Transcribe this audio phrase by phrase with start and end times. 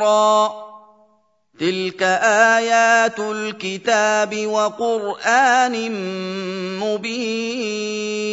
[0.00, 0.63] Ra.
[1.59, 1.99] تلك
[2.55, 5.75] آيات الكتاب وقرآن
[6.79, 8.29] مبين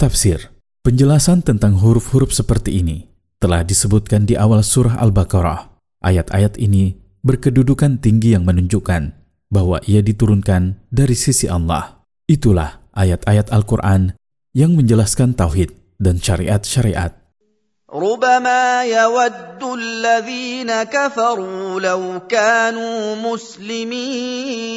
[0.00, 0.50] Tafsir
[0.80, 3.04] Penjelasan tentang huruf-huruf seperti ini
[3.36, 5.76] telah disebutkan di awal surah Al-Baqarah.
[6.00, 9.12] Ayat-ayat ini berkedudukan tinggi yang menunjukkan
[9.52, 12.00] bahwa ia diturunkan dari sisi Allah.
[12.24, 14.16] Itulah ayat-ayat Al-Quran
[14.56, 15.68] yang menjelaskan tauhid
[16.00, 17.12] dan syariat-syariat
[17.94, 24.70] ربما يود الذين كفروا لو كانوا مسلمين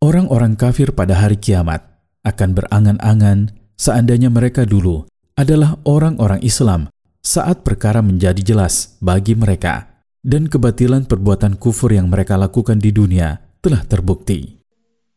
[0.00, 1.84] Orang-orang kafir pada hari kiamat
[2.24, 5.04] akan berangan-angan seandainya mereka dulu
[5.36, 6.88] adalah orang-orang Islam
[7.20, 13.36] saat perkara menjadi jelas bagi mereka dan kebatilan perbuatan kufur yang mereka lakukan di dunia
[13.60, 14.56] telah terbukti.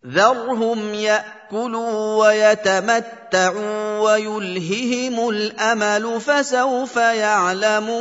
[0.06, 1.92] ذرهم ياكلوا
[2.24, 8.00] ويتمتعوا ويلههم الامل فسوف يعلمون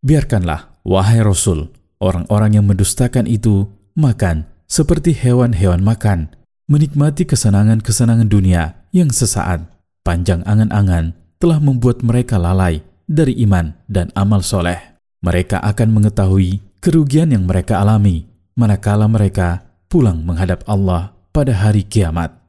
[0.00, 1.68] Biarkanlah, wahai Rasul,
[2.00, 6.32] orang-orang yang mendustakan itu makan seperti hewan-hewan makan,
[6.72, 9.60] menikmati kesenangan-kesenangan dunia yang sesaat.
[10.00, 14.80] Panjang angan-angan telah membuat mereka lalai dari iman dan amal soleh.
[15.20, 22.40] Mereka akan mengetahui kerugian yang mereka alami manakala mereka pulang menghadap Allah pada hari kiamat.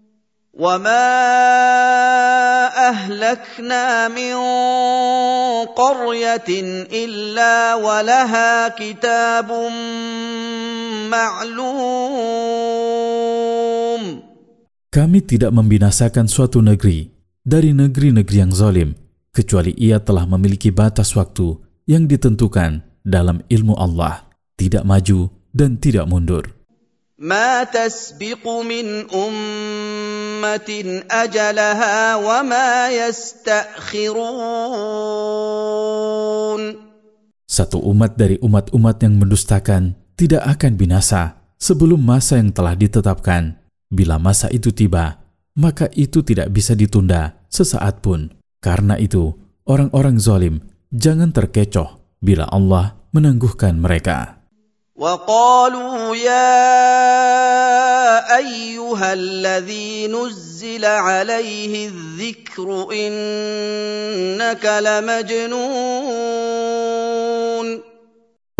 [0.51, 1.07] وما
[2.91, 4.35] أهلكنا من
[5.73, 6.49] قرية
[6.91, 9.49] إلا ولها كتاب
[11.09, 12.01] معلوم
[14.91, 17.07] Kami tidak membinasakan suatu negeri
[17.47, 18.91] dari negeri-negeri yang zalim
[19.31, 21.55] kecuali ia telah memiliki batas waktu
[21.87, 24.27] yang ditentukan dalam ilmu Allah,
[24.59, 26.61] tidak maju dan tidak mundur.
[27.21, 30.69] ما تسبق من أمة
[31.05, 34.11] أجلها وما يستأخرون
[37.51, 43.59] Satu umat dari umat-umat yang mendustakan tidak akan binasa sebelum masa yang telah ditetapkan.
[43.91, 45.19] Bila masa itu tiba,
[45.59, 48.31] maka itu tidak bisa ditunda sesaat pun.
[48.63, 49.35] Karena itu,
[49.67, 50.63] orang-orang zalim
[50.95, 54.34] jangan terkecoh bila Allah menangguhkan mereka.
[55.01, 56.61] وقالوا يا
[58.37, 66.11] ايها الذي نزل عليه الذكر انك لمجنون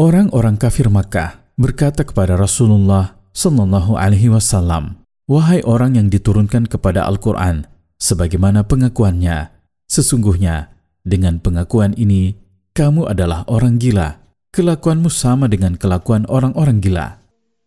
[0.02, 7.70] Orang-orang kafir Makkah berkata kepada Rasulullah Sallallahu Alaihi Wasallam, "Wahai orang yang diturunkan kepada Al-Quran,
[8.02, 9.54] sebagaimana pengakuannya,
[9.86, 10.74] sesungguhnya
[11.06, 12.34] dengan pengakuan ini
[12.74, 14.25] kamu adalah orang gila."
[14.56, 17.22] kelakuanmu sama dengan kelakuan orang-orang gila.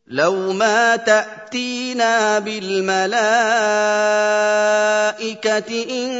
[0.04, 3.14] لو ما تأتينا بالملائكة
[5.88, 6.10] إن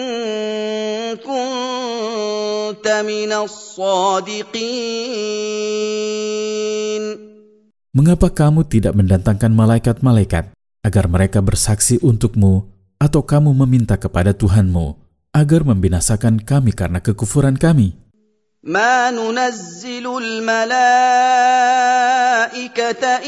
[1.21, 4.65] كنت من الصادقين
[7.95, 10.51] Mengapa kamu tidak mendatangkan malaikat-malaikat
[10.83, 12.67] agar mereka bersaksi untukmu
[12.99, 14.99] atau kamu meminta kepada Tuhanmu
[15.31, 17.95] agar membinasakan kami karena kekufuran kami?
[18.65, 20.65] ما ننزل الملائكة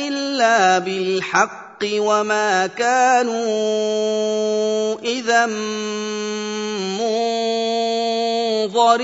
[0.08, 3.44] إلا بالحق وما كانوا
[5.04, 5.46] إذا
[6.96, 8.96] منظرين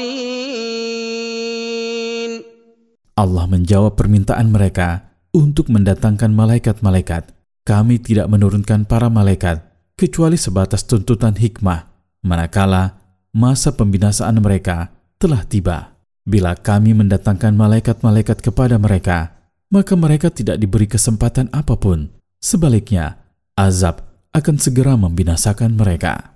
[3.13, 7.29] Allah menjawab permintaan mereka untuk mendatangkan malaikat-malaikat.
[7.63, 9.61] Kami tidak menurunkan para malaikat
[10.01, 11.93] kecuali sebatas tuntutan hikmah,
[12.25, 12.97] manakala
[13.37, 14.89] masa pembinasaan mereka
[15.21, 15.93] telah tiba.
[16.28, 22.12] Bila kami mendatangkan malaikat-malaikat kepada mereka, maka mereka tidak diberi kesempatan apa pun.
[22.44, 23.24] Sebaliknya,
[23.56, 24.04] azab
[24.36, 26.36] akan segera membinasakan mereka.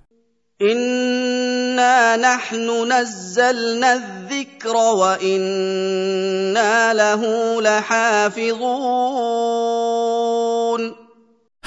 [0.64, 8.64] Inna nahnu nazzalna dzikra wa inna lahu lahafizun.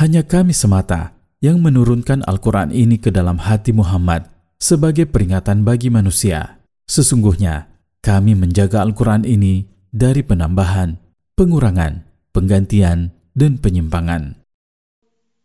[0.01, 1.13] Hanya kami semata
[1.45, 6.57] yang menurunkan Al-Quran ini ke dalam hati Muhammad sebagai peringatan bagi manusia.
[6.89, 7.74] Sesungguhnya,
[8.04, 10.96] kami menjaga Al-Quran ini dari penambahan,
[11.36, 14.40] pengurangan, penggantian, dan penyimpangan.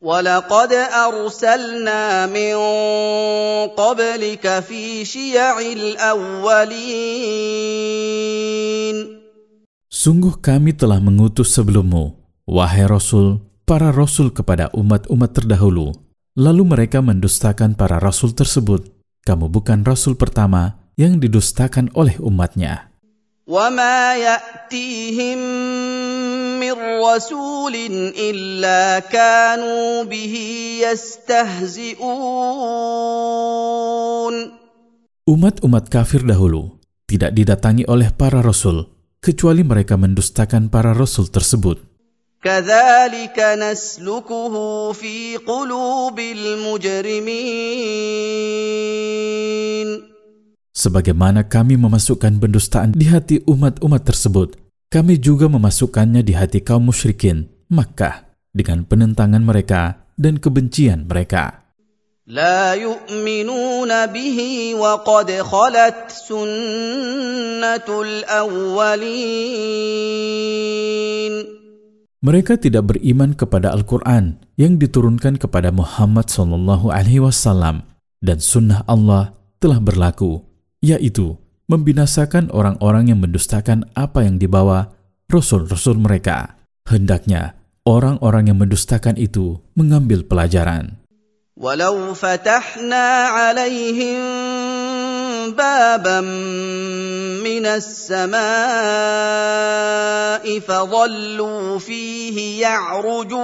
[0.05, 0.73] ولقد
[1.09, 2.56] أرسلنا من
[3.73, 6.85] قبلك في شيع الأولين
[9.89, 12.12] Sungguh kami telah mengutus sebelummu,
[12.45, 15.97] wahai Rasul, para Rasul kepada umat-umat terdahulu.
[16.37, 18.85] Lalu mereka mendustakan para Rasul tersebut.
[19.25, 22.95] Kamu bukan Rasul pertama yang didustakan oleh umatnya.
[23.45, 25.39] وما ياتيهم
[26.61, 26.73] من
[27.05, 27.75] رسول
[28.17, 30.35] الا كانوا به
[30.81, 32.05] يستهزئون
[35.25, 36.77] Umat-umat kafir dahulu
[37.09, 38.93] tidak didatangi oleh para rasul
[39.25, 41.81] kecuali mereka mendustakan para rasul tersebut.
[42.45, 44.55] كذلك نسلكه
[44.93, 47.35] في قلوب المجرمين
[50.79, 54.59] Sebagaimana kami memasukkan pendustaan di hati umat-umat tersebut,
[54.91, 61.65] kami juga memasukkannya di hati kaum musyrikin Makkah dengan penentangan mereka dan kebencian mereka.
[62.25, 64.39] لا يؤمنون به
[64.81, 69.45] وقد خلت سنه الاولين
[72.25, 77.85] Mereka tidak beriman kepada Al-Quran yang diturunkan kepada Muhammad Sallallahu Alaihi Wasallam
[78.25, 80.41] dan Sunnah Allah telah berlaku,
[80.80, 81.38] yaitu
[81.70, 84.92] membinasakan orang-orang yang mendustakan apa yang dibawa
[85.30, 86.58] rasul-rasul mereka.
[86.90, 87.54] Hendaknya
[87.86, 90.98] orang-orang yang mendustakan itu mengambil pelajaran.
[91.60, 94.18] Walau fatahna alaihim
[95.54, 96.24] baban
[97.44, 98.40] minas samai
[100.64, 103.38] fadhallu fihi ya'rujun.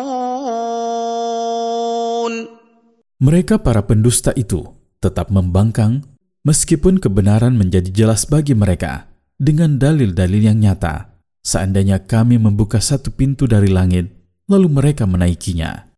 [3.20, 4.64] Mereka para pendusta itu
[5.04, 6.15] tetap membangkang
[6.45, 9.11] meskipun kebenaran menjadi jelas bagi mereka
[9.41, 11.17] dengan dalil-dalil yang nyata.
[11.41, 14.13] Seandainya kami membuka satu pintu dari langit,
[14.45, 15.91] lalu mereka menaikinya.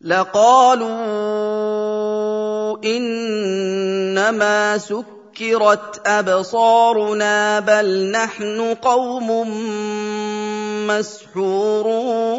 [0.00, 0.94] لقالوا
[2.84, 9.28] انما سكرت ابصارنا بل نحن قوم
[10.86, 12.36] مسحورون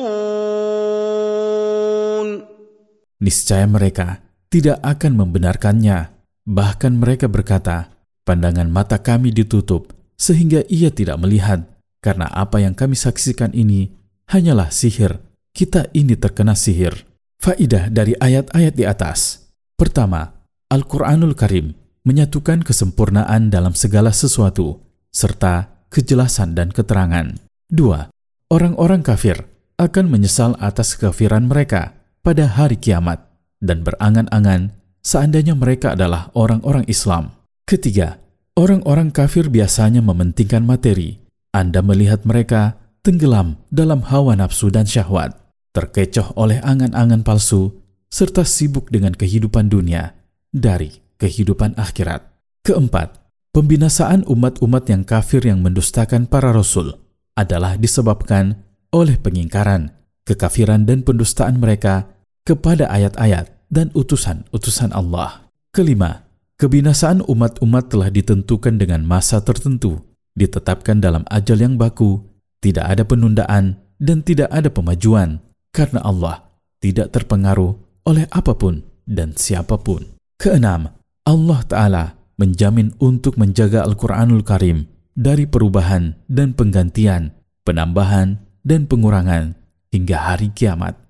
[3.18, 4.22] Niscaya mereka
[4.54, 6.11] tidak akan membenarkannya.
[6.43, 7.95] Bahkan mereka berkata,
[8.27, 11.67] pandangan mata kami ditutup sehingga ia tidak melihat
[12.03, 13.95] karena apa yang kami saksikan ini
[14.31, 15.23] hanyalah sihir.
[15.53, 17.07] Kita ini terkena sihir.
[17.43, 19.51] Faidah dari ayat-ayat di atas.
[19.77, 20.31] Pertama,
[20.73, 27.37] Al-Quranul Karim menyatukan kesempurnaan dalam segala sesuatu, serta kejelasan dan keterangan.
[27.69, 28.11] Dua,
[28.51, 29.47] orang-orang kafir
[29.77, 31.95] akan menyesal atas kekafiran mereka
[32.25, 33.23] pada hari kiamat
[33.61, 37.35] dan berangan-angan seandainya mereka adalah orang-orang Islam.
[37.67, 38.23] Ketiga,
[38.55, 41.21] orang-orang kafir biasanya mementingkan materi.
[41.53, 45.37] Anda melihat mereka tenggelam dalam hawa nafsu dan syahwat,
[45.77, 47.77] terkecoh oleh angan-angan palsu,
[48.09, 50.17] serta sibuk dengan kehidupan dunia
[50.49, 52.25] dari kehidupan akhirat.
[52.63, 53.21] Keempat,
[53.53, 56.95] pembinasaan umat-umat yang kafir yang mendustakan para rasul
[57.37, 58.61] adalah disebabkan
[58.93, 59.93] oleh pengingkaran,
[60.29, 62.07] kekafiran dan pendustaan mereka
[62.45, 65.49] kepada ayat-ayat dan utusan-utusan Allah.
[65.73, 66.29] Kelima,
[66.61, 70.05] kebinasaan umat-umat telah ditentukan dengan masa tertentu,
[70.37, 72.21] ditetapkan dalam ajal yang baku,
[72.61, 75.41] tidak ada penundaan dan tidak ada pemajuan,
[75.73, 76.53] karena Allah
[76.85, 77.73] tidak terpengaruh
[78.05, 80.05] oleh apa pun dan siapa pun.
[80.37, 80.93] Keenam,
[81.25, 82.05] Allah Ta'ala
[82.37, 87.33] menjamin untuk menjaga Al-Quranul Karim dari perubahan dan penggantian,
[87.63, 89.55] penambahan dan pengurangan
[89.95, 91.02] hingga hari kiamat.